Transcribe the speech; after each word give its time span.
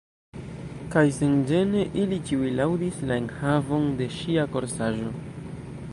Kaj 0.95 1.03
senĝene, 1.17 1.83
ili 2.03 2.19
ĉiuj 2.29 2.49
laŭdis 2.61 2.97
la 3.11 3.19
enhavon 3.25 3.89
de 4.01 4.09
ŝia 4.17 4.51
korsaĵo. 4.57 5.17